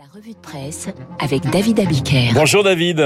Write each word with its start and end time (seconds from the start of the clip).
La 0.00 0.06
revue 0.14 0.32
de 0.32 0.38
presse 0.38 0.88
avec 1.18 1.42
David 1.50 1.78
Abiker. 1.78 2.30
Bonjour 2.32 2.64
David. 2.64 3.04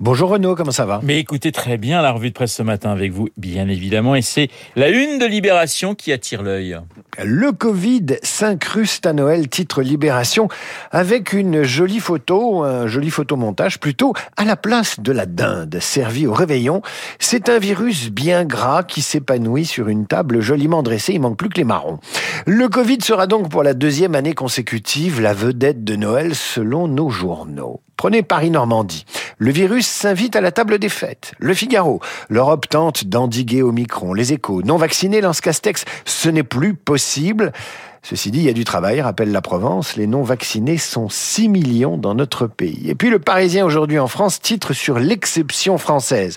Bonjour 0.00 0.30
Renaud, 0.30 0.56
comment 0.56 0.72
ça 0.72 0.86
va? 0.86 0.98
Mais 1.04 1.20
écoutez 1.20 1.52
très 1.52 1.76
bien 1.76 2.02
la 2.02 2.10
revue 2.10 2.30
de 2.30 2.34
presse 2.34 2.52
ce 2.52 2.64
matin 2.64 2.90
avec 2.90 3.12
vous, 3.12 3.28
bien 3.36 3.68
évidemment, 3.68 4.16
et 4.16 4.22
c'est 4.22 4.48
la 4.74 4.88
une 4.88 5.20
de 5.20 5.24
Libération 5.24 5.94
qui 5.94 6.12
attire 6.12 6.42
l'œil. 6.42 6.76
Le 7.22 7.52
Covid 7.52 8.16
s'incruste 8.24 9.06
à 9.06 9.12
Noël, 9.12 9.48
titre 9.48 9.82
Libération, 9.82 10.48
avec 10.90 11.32
une 11.32 11.62
jolie 11.62 12.00
photo, 12.00 12.64
un 12.64 12.88
joli 12.88 13.08
photomontage 13.08 13.78
plutôt, 13.78 14.14
à 14.36 14.44
la 14.44 14.56
place 14.56 14.98
de 14.98 15.12
la 15.12 15.26
dinde 15.26 15.78
servie 15.80 16.26
au 16.26 16.32
réveillon. 16.32 16.82
C'est 17.20 17.48
un 17.48 17.60
virus 17.60 18.10
bien 18.10 18.44
gras 18.44 18.82
qui 18.82 19.00
s'épanouit 19.00 19.64
sur 19.64 19.88
une 19.88 20.08
table 20.08 20.40
joliment 20.40 20.82
dressée, 20.82 21.12
il 21.12 21.20
manque 21.20 21.38
plus 21.38 21.48
que 21.48 21.58
les 21.58 21.64
marrons. 21.64 22.00
Le 22.46 22.68
Covid 22.68 22.98
sera 23.00 23.28
donc 23.28 23.48
pour 23.48 23.62
la 23.62 23.74
deuxième 23.74 24.16
année 24.16 24.34
consécutive 24.34 25.20
la 25.20 25.34
vedette 25.34 25.84
de 25.84 25.94
Noël 25.94 26.34
selon 26.34 26.88
nos 26.88 27.10
journaux. 27.10 27.80
Prenez 27.96 28.22
Paris-Normandie. 28.22 29.04
Le 29.38 29.50
virus 29.50 29.86
s'invite 29.86 30.36
à 30.36 30.40
la 30.40 30.52
table 30.52 30.78
des 30.78 30.88
fêtes. 30.88 31.32
Le 31.38 31.54
Figaro. 31.54 32.00
L'Europe 32.28 32.68
tente 32.68 33.04
d'endiguer 33.04 33.62
Omicron. 33.62 34.14
Les 34.14 34.32
échos. 34.32 34.62
Non 34.62 34.76
vaccinés 34.76 35.20
lance 35.20 35.40
Castex. 35.40 35.84
Ce 36.04 36.28
n'est 36.28 36.42
plus 36.42 36.74
possible. 36.74 37.52
Ceci 38.04 38.30
dit, 38.30 38.40
il 38.40 38.44
y 38.44 38.50
a 38.50 38.52
du 38.52 38.64
travail, 38.64 39.00
rappelle 39.00 39.32
la 39.32 39.40
Provence. 39.40 39.96
Les 39.96 40.06
non-vaccinés 40.06 40.76
sont 40.76 41.08
6 41.08 41.48
millions 41.48 41.96
dans 41.96 42.14
notre 42.14 42.46
pays. 42.46 42.90
Et 42.90 42.94
puis 42.94 43.08
le 43.08 43.18
Parisien 43.18 43.64
aujourd'hui 43.64 43.98
en 43.98 44.08
France 44.08 44.42
titre 44.42 44.74
sur 44.74 44.98
l'exception 44.98 45.78
française. 45.78 46.36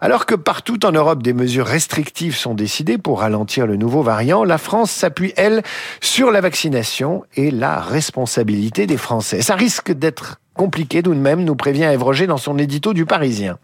Alors 0.00 0.26
que 0.26 0.34
partout 0.34 0.84
en 0.84 0.90
Europe 0.90 1.22
des 1.22 1.32
mesures 1.32 1.66
restrictives 1.66 2.36
sont 2.36 2.54
décidées 2.54 2.98
pour 2.98 3.20
ralentir 3.20 3.68
le 3.68 3.76
nouveau 3.76 4.02
variant, 4.02 4.42
la 4.42 4.58
France 4.58 4.90
s'appuie, 4.90 5.32
elle, 5.36 5.62
sur 6.00 6.32
la 6.32 6.40
vaccination 6.40 7.22
et 7.36 7.52
la 7.52 7.78
responsabilité 7.78 8.88
des 8.88 8.96
Français. 8.96 9.40
Ça 9.40 9.54
risque 9.54 9.92
d'être 9.92 10.40
compliqué 10.54 11.02
tout 11.02 11.14
de 11.14 11.20
même, 11.20 11.44
nous 11.44 11.56
prévient 11.56 11.84
Ève 11.84 12.02
Roger 12.02 12.26
dans 12.26 12.36
son 12.36 12.58
édito 12.58 12.94
du 12.94 13.06
Parisien. 13.06 13.58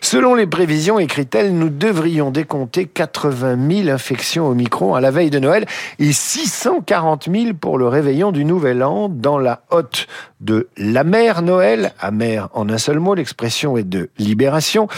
Selon 0.00 0.34
les 0.34 0.46
prévisions, 0.46 0.98
écrit-elle, 0.98 1.54
nous 1.54 1.68
devrions 1.68 2.30
décompter 2.30 2.86
80 2.86 3.58
000 3.84 3.88
infections 3.88 4.46
au 4.46 4.54
micron 4.54 4.94
à 4.94 5.00
la 5.00 5.10
veille 5.10 5.30
de 5.30 5.38
Noël 5.38 5.66
et 5.98 6.12
640 6.12 7.28
000 7.30 7.54
pour 7.54 7.78
le 7.78 7.86
réveillon 7.86 8.32
du 8.32 8.44
Nouvel 8.44 8.82
An 8.82 9.08
dans 9.08 9.38
la 9.38 9.62
hotte 9.70 10.06
de 10.40 10.68
la 10.78 11.04
mer 11.04 11.42
Noël, 11.42 11.92
amère 12.00 12.48
en 12.54 12.68
un 12.70 12.78
seul 12.78 12.98
mot, 12.98 13.14
l'expression 13.14 13.76
est 13.76 13.84
de 13.84 14.08
libération. 14.18 14.88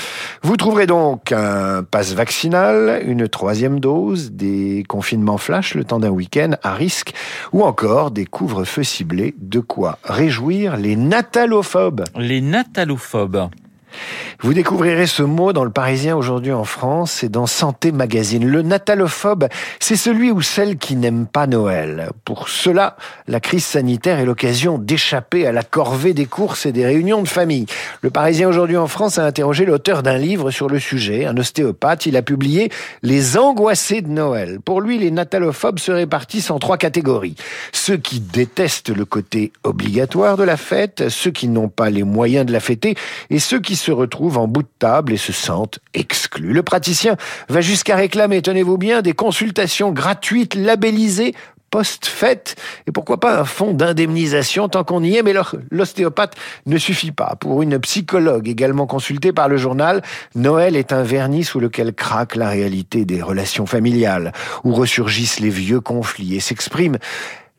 Vous 0.42 0.56
trouverez 0.56 0.86
donc 0.86 1.32
un 1.32 1.82
passe 1.82 2.14
vaccinal, 2.14 3.02
une 3.04 3.28
troisième 3.28 3.80
dose, 3.80 4.30
des 4.30 4.84
confinements 4.88 5.38
flash 5.38 5.74
le 5.74 5.84
temps 5.84 5.98
d'un 5.98 6.10
week-end 6.10 6.52
à 6.62 6.74
risque, 6.74 7.12
ou 7.52 7.64
encore 7.64 8.12
des 8.12 8.24
couvre-feux 8.24 8.84
ciblés, 8.84 9.34
de 9.38 9.58
quoi 9.58 9.98
réjouir 10.04 10.76
les 10.76 10.94
natalophobes. 11.32 12.04
Les 12.18 12.42
natalophobes. 12.42 13.48
Vous 14.40 14.54
découvrirez 14.54 15.06
ce 15.06 15.22
mot 15.22 15.52
dans 15.52 15.64
le 15.64 15.70
Parisien 15.70 16.16
aujourd'hui 16.16 16.52
en 16.52 16.64
France 16.64 17.22
et 17.22 17.28
dans 17.28 17.46
Santé 17.46 17.92
Magazine. 17.92 18.46
Le 18.46 18.62
natalophobe, 18.62 19.48
c'est 19.80 19.96
celui 19.96 20.30
ou 20.30 20.42
celle 20.42 20.78
qui 20.78 20.96
n'aime 20.96 21.26
pas 21.26 21.46
Noël. 21.46 22.10
Pour 22.24 22.48
cela, 22.48 22.96
la 23.28 23.40
crise 23.40 23.64
sanitaire 23.64 24.18
est 24.18 24.24
l'occasion 24.24 24.78
d'échapper 24.78 25.46
à 25.46 25.52
la 25.52 25.62
corvée 25.62 26.14
des 26.14 26.26
courses 26.26 26.66
et 26.66 26.72
des 26.72 26.86
réunions 26.86 27.22
de 27.22 27.28
famille. 27.28 27.66
Le 28.00 28.10
Parisien 28.10 28.48
aujourd'hui 28.48 28.76
en 28.76 28.88
France 28.88 29.18
a 29.18 29.24
interrogé 29.24 29.64
l'auteur 29.64 30.02
d'un 30.02 30.18
livre 30.18 30.50
sur 30.50 30.68
le 30.68 30.78
sujet, 30.78 31.24
un 31.24 31.36
ostéopathe. 31.36 32.06
Il 32.06 32.16
a 32.16 32.22
publié 32.22 32.70
Les 33.02 33.36
angoissés 33.36 34.02
de 34.02 34.08
Noël. 34.08 34.58
Pour 34.64 34.80
lui, 34.80 34.98
les 34.98 35.10
natalophobes 35.10 35.78
se 35.78 35.92
répartissent 35.92 36.50
en 36.50 36.58
trois 36.58 36.76
catégories. 36.76 37.36
Ceux 37.72 37.96
qui 37.96 38.20
détestent 38.20 38.94
le 38.94 39.04
côté 39.04 39.52
obligatoire 39.64 40.36
de 40.36 40.44
la 40.44 40.56
fête, 40.56 41.08
ceux 41.08 41.30
qui 41.30 41.48
n'ont 41.48 41.68
pas 41.68 41.90
les 41.90 42.02
moyens 42.02 42.46
de 42.46 42.52
la 42.52 42.60
fêter 42.60 42.96
et 43.30 43.38
ceux 43.38 43.60
qui 43.60 43.76
se 43.82 43.92
retrouvent 43.92 44.38
en 44.38 44.48
bout 44.48 44.62
de 44.62 44.68
table 44.78 45.12
et 45.12 45.18
se 45.18 45.32
sentent 45.32 45.80
exclus. 45.92 46.52
Le 46.52 46.62
praticien 46.62 47.16
va 47.48 47.60
jusqu'à 47.60 47.96
réclamer, 47.96 48.40
tenez-vous 48.40 48.78
bien, 48.78 49.02
des 49.02 49.12
consultations 49.12 49.92
gratuites 49.92 50.54
labellisées 50.54 51.34
post-fête 51.72 52.54
et 52.86 52.92
pourquoi 52.92 53.18
pas 53.18 53.40
un 53.40 53.44
fonds 53.44 53.72
d'indemnisation 53.72 54.68
tant 54.68 54.84
qu'on 54.84 55.02
y 55.02 55.16
est, 55.16 55.22
mais 55.22 55.32
l'ostéopathe 55.70 56.34
ne 56.66 56.76
suffit 56.76 57.12
pas. 57.12 57.34
Pour 57.40 57.62
une 57.62 57.78
psychologue 57.80 58.46
également 58.46 58.86
consultée 58.86 59.32
par 59.32 59.48
le 59.48 59.56
journal, 59.56 60.02
Noël 60.34 60.76
est 60.76 60.92
un 60.92 61.02
vernis 61.02 61.44
sous 61.44 61.60
lequel 61.60 61.94
craque 61.94 62.36
la 62.36 62.50
réalité 62.50 63.06
des 63.06 63.22
relations 63.22 63.64
familiales, 63.64 64.32
où 64.64 64.74
ressurgissent 64.74 65.40
les 65.40 65.48
vieux 65.48 65.80
conflits 65.80 66.36
et 66.36 66.40
s'expriment 66.40 66.98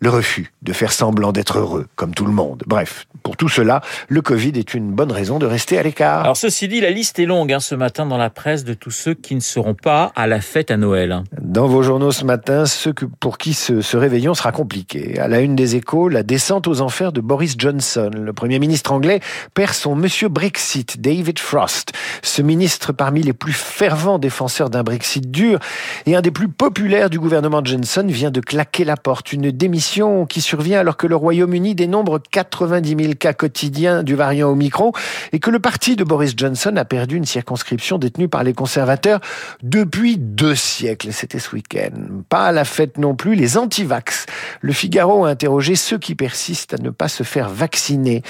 le 0.03 0.09
refus 0.09 0.51
de 0.61 0.73
faire 0.73 0.91
semblant 0.91 1.31
d'être 1.31 1.59
heureux, 1.59 1.87
comme 1.95 2.13
tout 2.13 2.25
le 2.25 2.33
monde. 2.33 2.63
Bref, 2.67 3.07
pour 3.23 3.37
tout 3.37 3.47
cela, 3.47 3.81
le 4.09 4.21
Covid 4.21 4.51
est 4.55 4.73
une 4.73 4.91
bonne 4.91 5.13
raison 5.13 5.39
de 5.39 5.45
rester 5.45 5.77
à 5.77 5.83
l'écart. 5.83 6.23
Alors 6.23 6.35
ceci 6.35 6.67
dit, 6.67 6.81
la 6.81 6.89
liste 6.89 7.19
est 7.19 7.25
longue 7.25 7.53
hein, 7.53 7.61
ce 7.61 7.73
matin 7.73 8.05
dans 8.05 8.17
la 8.17 8.29
presse 8.29 8.65
de 8.65 8.73
tous 8.73 8.91
ceux 8.91 9.13
qui 9.13 9.33
ne 9.33 9.39
seront 9.39 9.75
pas 9.75 10.11
à 10.17 10.27
la 10.27 10.41
fête 10.41 10.71
à 10.71 10.77
Noël. 10.77 11.23
Dans 11.41 11.67
vos 11.67 11.83
journaux 11.83 12.11
ce 12.11 12.25
matin, 12.25 12.65
ceux 12.65 12.93
pour 13.21 13.37
qui 13.37 13.53
ce, 13.53 13.79
ce, 13.79 13.95
réveillon 13.95 14.33
sera 14.33 14.51
compliqué. 14.51 15.17
À 15.19 15.29
la 15.29 15.39
une 15.39 15.55
des 15.55 15.77
échos, 15.77 16.09
la 16.09 16.23
descente 16.23 16.67
aux 16.67 16.81
enfers 16.81 17.13
de 17.13 17.21
Boris 17.21 17.55
Johnson. 17.57 18.11
Le 18.13 18.33
Premier 18.33 18.59
ministre 18.59 18.91
anglais 18.91 19.21
perd 19.53 19.73
son 19.73 19.95
monsieur 19.95 20.27
Brexit, 20.27 20.99
David 20.99 21.39
Frost. 21.39 21.93
Ce 22.21 22.41
ministre 22.41 22.91
parmi 22.91 23.23
les 23.23 23.33
plus 23.33 23.53
fervents 23.53 24.19
défenseurs 24.19 24.69
d'un 24.69 24.83
Brexit 24.83 25.31
dur 25.31 25.59
et 26.05 26.17
un 26.17 26.21
des 26.21 26.31
plus 26.31 26.49
populaires 26.49 27.09
du 27.09 27.19
gouvernement 27.19 27.61
Johnson 27.63 28.05
vient 28.05 28.31
de 28.31 28.41
claquer 28.41 28.83
la 28.83 28.97
porte. 28.97 29.31
Une 29.31 29.51
démission 29.51 29.92
qui 30.27 30.41
survient 30.41 30.79
alors 30.79 30.97
que 30.97 31.05
le 31.05 31.15
Royaume-Uni 31.15 31.75
dénombre 31.75 32.19
90 32.31 32.95
000 32.99 33.13
cas 33.13 33.33
quotidiens 33.33 34.01
du 34.01 34.15
variant 34.15 34.49
Omicron 34.49 34.91
et 35.33 35.39
que 35.39 35.51
le 35.51 35.59
parti 35.59 35.95
de 35.95 36.03
Boris 36.03 36.33
Johnson 36.35 36.75
a 36.77 36.85
perdu 36.85 37.15
une 37.15 37.25
circonscription 37.25 37.99
détenue 37.99 38.27
par 38.27 38.43
les 38.43 38.53
conservateurs 38.53 39.19
depuis 39.61 40.17
deux 40.17 40.55
siècles. 40.55 41.13
C'était 41.13 41.37
ce 41.37 41.53
week-end. 41.55 41.91
Pas 42.27 42.47
à 42.47 42.51
la 42.51 42.65
fête 42.65 42.97
non 42.97 43.13
plus, 43.13 43.35
les 43.35 43.55
anti-vax. 43.55 44.25
Le 44.61 44.73
Figaro 44.73 45.25
a 45.25 45.29
interrogé 45.29 45.75
ceux 45.75 45.99
qui 45.99 46.15
persistent 46.15 46.73
à 46.73 46.81
ne 46.81 46.89
pas 46.89 47.07
se 47.07 47.21
faire 47.21 47.49
vacciner. 47.49 48.23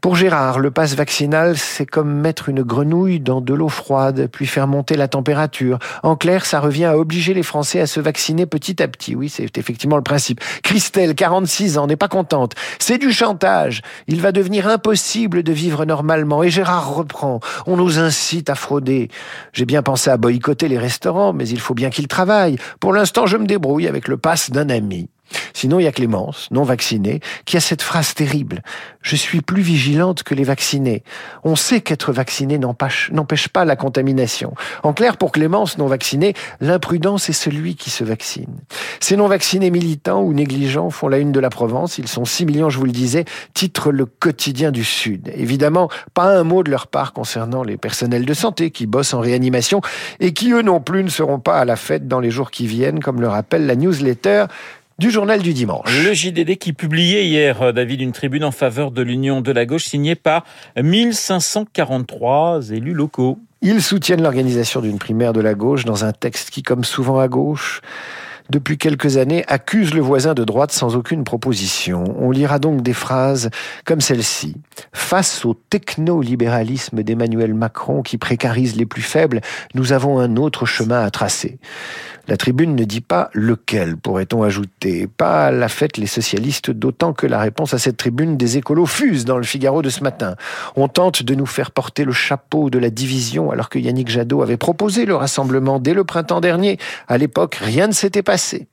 Pour 0.00 0.14
Gérard, 0.14 0.60
le 0.60 0.70
passe 0.70 0.94
vaccinal, 0.94 1.56
c'est 1.56 1.84
comme 1.84 2.12
mettre 2.20 2.48
une 2.48 2.62
grenouille 2.62 3.18
dans 3.18 3.40
de 3.40 3.52
l'eau 3.52 3.68
froide, 3.68 4.28
puis 4.30 4.46
faire 4.46 4.68
monter 4.68 4.96
la 4.96 5.08
température. 5.08 5.80
En 6.04 6.14
clair, 6.14 6.46
ça 6.46 6.60
revient 6.60 6.84
à 6.84 6.96
obliger 6.96 7.34
les 7.34 7.42
Français 7.42 7.80
à 7.80 7.88
se 7.88 7.98
vacciner 7.98 8.46
petit 8.46 8.80
à 8.80 8.86
petit. 8.86 9.16
Oui, 9.16 9.28
c'est 9.28 9.58
effectivement 9.58 9.96
le 9.96 10.02
principe. 10.02 10.40
Christelle, 10.62 11.16
46 11.16 11.78
ans, 11.78 11.88
n'est 11.88 11.96
pas 11.96 12.06
contente. 12.06 12.54
C'est 12.78 12.98
du 12.98 13.10
chantage. 13.10 13.82
Il 14.06 14.20
va 14.20 14.30
devenir 14.30 14.68
impossible 14.68 15.42
de 15.42 15.52
vivre 15.52 15.84
normalement. 15.84 16.44
Et 16.44 16.50
Gérard 16.50 16.94
reprend. 16.94 17.40
On 17.66 17.76
nous 17.76 17.98
incite 17.98 18.50
à 18.50 18.54
frauder. 18.54 19.08
J'ai 19.52 19.64
bien 19.64 19.82
pensé 19.82 20.10
à 20.10 20.16
boycotter 20.16 20.68
les 20.68 20.78
restaurants, 20.78 21.32
mais 21.32 21.48
il 21.48 21.58
faut 21.58 21.74
bien 21.74 21.90
qu'ils 21.90 22.08
travaillent. 22.08 22.58
Pour 22.78 22.92
l'instant, 22.92 23.26
je 23.26 23.36
me 23.36 23.46
débrouille 23.46 23.88
avec 23.88 24.06
le 24.06 24.16
passe 24.16 24.50
d'un 24.50 24.70
ami. 24.70 25.08
Sinon, 25.52 25.80
il 25.80 25.84
y 25.84 25.86
a 25.86 25.92
Clémence, 25.92 26.48
non 26.50 26.62
vaccinée, 26.62 27.20
qui 27.44 27.56
a 27.56 27.60
cette 27.60 27.82
phrase 27.82 28.14
terrible. 28.14 28.62
Je 29.02 29.16
suis 29.16 29.40
plus 29.40 29.62
vigilante 29.62 30.22
que 30.22 30.34
les 30.34 30.44
vaccinés. 30.44 31.02
On 31.44 31.56
sait 31.56 31.80
qu'être 31.80 32.12
vacciné 32.12 32.58
n'empêche 32.58 33.48
pas 33.48 33.64
la 33.64 33.76
contamination. 33.76 34.54
En 34.82 34.92
clair, 34.92 35.16
pour 35.16 35.32
Clémence, 35.32 35.78
non 35.78 35.86
vaccinée, 35.86 36.34
l'imprudence 36.60 37.28
est 37.28 37.32
celui 37.32 37.74
qui 37.74 37.90
se 37.90 38.04
vaccine. 38.04 38.58
Ces 39.00 39.16
non 39.16 39.28
vaccinés 39.28 39.70
militants 39.70 40.22
ou 40.22 40.32
négligents 40.32 40.90
font 40.90 41.08
la 41.08 41.18
une 41.18 41.32
de 41.32 41.40
la 41.40 41.50
Provence. 41.50 41.98
Ils 41.98 42.08
sont 42.08 42.24
6 42.24 42.46
millions, 42.46 42.70
je 42.70 42.78
vous 42.78 42.84
le 42.84 42.92
disais, 42.92 43.24
titre 43.54 43.92
le 43.92 44.06
quotidien 44.06 44.70
du 44.70 44.84
Sud. 44.84 45.30
Évidemment, 45.34 45.88
pas 46.14 46.36
un 46.36 46.44
mot 46.44 46.62
de 46.62 46.70
leur 46.70 46.86
part 46.86 47.12
concernant 47.12 47.62
les 47.62 47.76
personnels 47.76 48.24
de 48.24 48.34
santé 48.34 48.70
qui 48.70 48.86
bossent 48.86 49.14
en 49.14 49.20
réanimation 49.20 49.80
et 50.20 50.32
qui, 50.32 50.52
eux 50.52 50.62
non 50.62 50.80
plus, 50.80 51.04
ne 51.04 51.08
seront 51.08 51.40
pas 51.40 51.58
à 51.58 51.64
la 51.64 51.76
fête 51.76 52.08
dans 52.08 52.20
les 52.20 52.30
jours 52.30 52.50
qui 52.50 52.66
viennent, 52.66 53.00
comme 53.00 53.20
le 53.20 53.28
rappelle 53.28 53.66
la 53.66 53.76
newsletter 53.76 54.46
du 54.98 55.12
journal 55.12 55.40
du 55.42 55.54
dimanche. 55.54 55.96
Le 56.04 56.12
JDD 56.12 56.56
qui 56.56 56.72
publiait 56.72 57.24
hier, 57.24 57.62
euh, 57.62 57.72
David, 57.72 58.00
une 58.00 58.10
tribune 58.10 58.42
en 58.42 58.50
faveur 58.50 58.90
de 58.90 59.00
l'union 59.00 59.40
de 59.40 59.52
la 59.52 59.64
gauche 59.64 59.84
signée 59.84 60.16
par 60.16 60.44
1543 60.76 62.70
élus 62.70 62.94
locaux. 62.94 63.38
Ils 63.62 63.80
soutiennent 63.80 64.22
l'organisation 64.22 64.80
d'une 64.80 64.98
primaire 64.98 65.32
de 65.32 65.40
la 65.40 65.54
gauche 65.54 65.84
dans 65.84 66.04
un 66.04 66.12
texte 66.12 66.50
qui, 66.50 66.64
comme 66.64 66.82
souvent 66.82 67.20
à 67.20 67.28
gauche, 67.28 67.80
depuis 68.50 68.78
quelques 68.78 69.18
années, 69.18 69.44
accuse 69.46 69.92
le 69.92 70.00
voisin 70.00 70.34
de 70.34 70.44
droite 70.44 70.72
sans 70.72 70.96
aucune 70.96 71.24
proposition. 71.24 72.04
On 72.18 72.30
lira 72.30 72.58
donc 72.58 72.82
des 72.82 72.94
phrases 72.94 73.50
comme 73.84 74.00
celle-ci. 74.00 74.56
Face 74.92 75.44
au 75.44 75.54
techno-libéralisme 75.54 77.02
d'Emmanuel 77.02 77.52
Macron 77.52 78.02
qui 78.02 78.16
précarise 78.16 78.76
les 78.76 78.86
plus 78.86 79.02
faibles, 79.02 79.40
nous 79.74 79.92
avons 79.92 80.18
un 80.18 80.36
autre 80.36 80.64
chemin 80.64 81.04
à 81.04 81.10
tracer. 81.10 81.58
La 82.26 82.36
tribune 82.36 82.76
ne 82.76 82.84
dit 82.84 83.00
pas 83.00 83.30
lequel, 83.32 83.96
pourrait-on 83.96 84.42
ajouter. 84.42 85.06
Pas 85.06 85.50
la 85.50 85.68
fête 85.68 85.96
les 85.96 86.06
socialistes, 86.06 86.70
d'autant 86.70 87.14
que 87.14 87.26
la 87.26 87.38
réponse 87.38 87.72
à 87.72 87.78
cette 87.78 87.96
tribune 87.96 88.36
des 88.36 88.58
écolos 88.58 88.84
fuse 88.84 89.24
dans 89.24 89.38
le 89.38 89.44
Figaro 89.44 89.80
de 89.80 89.88
ce 89.88 90.02
matin. 90.02 90.36
On 90.76 90.88
tente 90.88 91.22
de 91.22 91.34
nous 91.34 91.46
faire 91.46 91.70
porter 91.70 92.04
le 92.04 92.12
chapeau 92.12 92.68
de 92.68 92.78
la 92.78 92.90
division 92.90 93.50
alors 93.50 93.70
que 93.70 93.78
Yannick 93.78 94.10
Jadot 94.10 94.42
avait 94.42 94.58
proposé 94.58 95.06
le 95.06 95.16
rassemblement 95.16 95.78
dès 95.78 95.94
le 95.94 96.04
printemps 96.04 96.42
dernier. 96.42 96.78
À 97.08 97.16
l'époque, 97.16 97.54
rien 97.54 97.86
ne 97.86 97.92
s'était 97.92 98.22
passé 98.22 98.37
passé. 98.38 98.68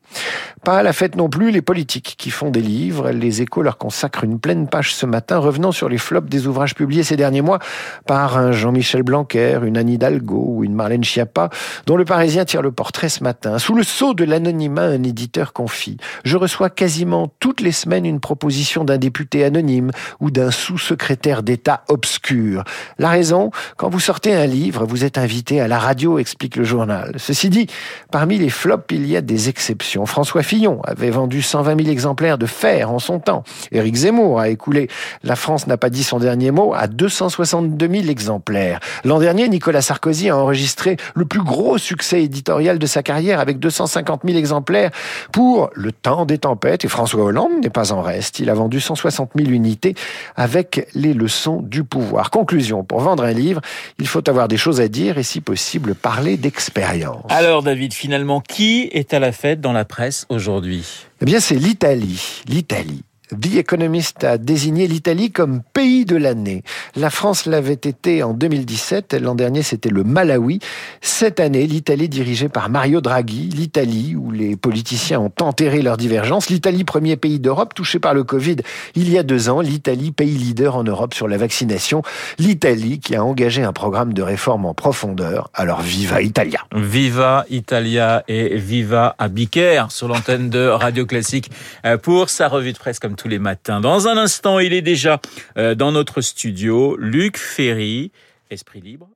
Pas 0.63 0.79
à 0.79 0.83
la 0.83 0.93
fête 0.93 1.15
non 1.15 1.29
plus 1.29 1.51
les 1.51 1.61
politiques 1.61 2.15
qui 2.17 2.31
font 2.31 2.49
des 2.49 2.61
livres. 2.61 3.11
Les 3.11 3.41
échos 3.41 3.61
leur 3.61 3.77
consacrent 3.77 4.23
une 4.23 4.39
pleine 4.39 4.67
page 4.67 4.93
ce 4.95 5.05
matin, 5.05 5.37
revenant 5.37 5.71
sur 5.71 5.89
les 5.89 5.97
flops 5.97 6.29
des 6.29 6.47
ouvrages 6.47 6.73
publiés 6.73 7.03
ces 7.03 7.15
derniers 7.15 7.41
mois 7.41 7.59
par 8.07 8.37
un 8.37 8.51
Jean-Michel 8.51 9.03
Blanquer, 9.03 9.59
une 9.63 9.77
Anne 9.77 9.89
Hidalgo 9.89 10.43
ou 10.47 10.63
une 10.63 10.73
Marlène 10.73 11.03
Schiappa, 11.03 11.49
dont 11.85 11.97
le 11.97 12.05
Parisien 12.05 12.45
tire 12.45 12.61
le 12.61 12.71
portrait 12.71 13.09
ce 13.09 13.23
matin. 13.23 13.59
Sous 13.59 13.75
le 13.75 13.83
sceau 13.83 14.13
de 14.13 14.23
l'anonymat, 14.23 14.85
un 14.85 15.03
éditeur 15.03 15.53
confie. 15.53 15.97
Je 16.23 16.37
reçois 16.37 16.69
quasiment 16.69 17.31
toutes 17.39 17.61
les 17.61 17.71
semaines 17.71 18.05
une 18.05 18.19
proposition 18.19 18.83
d'un 18.83 18.97
député 18.97 19.43
anonyme 19.43 19.91
ou 20.19 20.31
d'un 20.31 20.51
sous-secrétaire 20.51 21.43
d'État 21.43 21.83
obscur. 21.89 22.63
La 22.97 23.09
raison, 23.09 23.51
quand 23.77 23.89
vous 23.89 23.99
sortez 23.99 24.33
un 24.33 24.47
livre, 24.47 24.85
vous 24.85 25.03
êtes 25.03 25.17
invité 25.17 25.61
à 25.61 25.67
la 25.67 25.79
radio, 25.79 26.17
explique 26.17 26.55
le 26.55 26.63
journal. 26.63 27.13
Ceci 27.17 27.49
dit, 27.49 27.67
parmi 28.11 28.37
les 28.37 28.49
flops, 28.49 28.85
il 28.91 29.05
y 29.05 29.15
a 29.15 29.21
des 29.21 29.49
exceptions. 29.49 29.94
François 30.05 30.43
Fillon 30.43 30.81
avait 30.83 31.11
vendu 31.11 31.41
120 31.41 31.77
000 31.77 31.89
exemplaires 31.89 32.37
de 32.37 32.45
fer 32.45 32.91
en 32.91 32.99
son 32.99 33.19
temps. 33.19 33.43
Éric 33.71 33.95
Zemmour 33.95 34.41
a 34.41 34.49
écoulé 34.49 34.89
La 35.23 35.37
France 35.37 35.67
n'a 35.67 35.77
pas 35.77 35.89
dit 35.89 36.03
son 36.03 36.19
dernier 36.19 36.51
mot 36.51 36.73
à 36.73 36.87
262 36.87 37.87
000 37.87 38.07
exemplaires. 38.09 38.79
L'an 39.05 39.19
dernier, 39.19 39.47
Nicolas 39.47 39.81
Sarkozy 39.81 40.29
a 40.29 40.37
enregistré 40.37 40.97
le 41.13 41.25
plus 41.25 41.43
gros 41.43 41.77
succès 41.77 42.23
éditorial 42.23 42.79
de 42.79 42.85
sa 42.85 43.03
carrière 43.03 43.39
avec 43.39 43.59
250 43.59 44.21
000 44.25 44.37
exemplaires 44.37 44.91
pour 45.31 45.69
Le 45.73 45.91
temps 45.91 46.25
des 46.25 46.39
tempêtes 46.39 46.83
et 46.83 46.87
François 46.87 47.23
Hollande 47.23 47.51
n'est 47.61 47.69
pas 47.69 47.93
en 47.93 48.01
reste. 48.01 48.39
Il 48.39 48.49
a 48.49 48.53
vendu 48.53 48.79
160 48.79 49.31
000 49.35 49.49
unités 49.49 49.95
avec 50.35 50.87
les 50.95 51.13
leçons 51.13 51.61
du 51.61 51.83
pouvoir. 51.83 52.31
Conclusion, 52.31 52.83
pour 52.83 52.99
vendre 52.99 53.23
un 53.23 53.31
livre, 53.31 53.61
il 53.99 54.07
faut 54.07 54.27
avoir 54.29 54.47
des 54.47 54.57
choses 54.57 54.81
à 54.81 54.87
dire 54.87 55.17
et 55.17 55.23
si 55.23 55.41
possible 55.41 55.95
parler 55.95 56.37
d'expérience. 56.37 57.23
Alors 57.29 57.63
David, 57.63 57.93
finalement, 57.93 58.41
qui 58.41 58.89
est 58.91 59.13
à 59.13 59.19
la 59.19 59.31
fête 59.31 59.61
dans 59.61 59.73
la 59.73 59.84
presse 59.85 60.25
aujourd'hui? 60.29 61.05
Eh 61.21 61.25
bien 61.25 61.39
c'est 61.39 61.55
l'Italie. 61.55 62.43
L'Italie. 62.47 63.03
The 63.31 63.57
Economist 63.57 64.23
a 64.23 64.37
désigné 64.37 64.87
l'Italie 64.87 65.31
comme 65.31 65.61
pays 65.73 66.05
de 66.05 66.15
l'année. 66.15 66.63
La 66.95 67.09
France 67.09 67.47
l'avait 67.47 67.73
été 67.73 68.21
en 68.21 68.33
2017, 68.33 69.15
l'an 69.15 69.33
dernier 69.33 69.63
c'était 69.63 69.89
le 69.89 70.03
Malawi. 70.03 70.59
Cette 71.01 71.39
année, 71.39 71.65
l'Italie 71.65 72.07
dirigée 72.07 72.49
par 72.49 72.69
Mario 72.69 73.01
Draghi, 73.01 73.49
l'Italie 73.49 74.15
où 74.15 74.29
les 74.29 74.55
politiciens 74.55 75.19
ont 75.19 75.31
enterré 75.41 75.81
leurs 75.81 75.97
divergences, 75.97 76.49
l'Italie 76.49 76.83
premier 76.83 77.15
pays 77.15 77.39
d'Europe 77.39 77.73
touché 77.73 77.97
par 77.97 78.13
le 78.13 78.23
Covid 78.23 78.57
il 78.93 79.09
y 79.09 79.17
a 79.17 79.23
deux 79.23 79.49
ans, 79.49 79.59
l'Italie 79.59 80.11
pays 80.11 80.37
leader 80.37 80.75
en 80.75 80.83
Europe 80.83 81.13
sur 81.13 81.27
la 81.27 81.37
vaccination, 81.37 82.03
l'Italie 82.37 82.99
qui 82.99 83.15
a 83.15 83.23
engagé 83.23 83.63
un 83.63 83.73
programme 83.73 84.13
de 84.13 84.21
réforme 84.21 84.65
en 84.65 84.73
profondeur. 84.75 85.49
Alors 85.53 85.81
viva 85.81 86.21
Italia 86.21 86.59
Viva 86.75 87.45
Italia 87.49 88.23
et 88.27 88.57
viva 88.57 89.15
Abiker 89.17 89.85
sur 89.89 90.07
l'antenne 90.07 90.49
de 90.49 90.67
Radio 90.67 91.05
Classique 91.05 91.49
euh, 91.85 91.97
pour 91.97 92.29
sa 92.29 92.47
revue 92.47 92.73
de 92.73 92.77
presse 92.77 92.99
comme 92.99 93.14
tous 93.15 93.27
les 93.27 93.39
matins. 93.39 93.81
Dans 93.81 94.07
un 94.07 94.17
instant, 94.17 94.59
il 94.59 94.73
est 94.73 94.81
déjà 94.81 95.19
euh, 95.57 95.75
dans 95.75 95.91
notre 95.91 96.21
studio, 96.21 96.95
Luc 96.97 97.37
Ferry, 97.37 98.11
Esprit 98.49 98.81
Libre. 98.81 99.09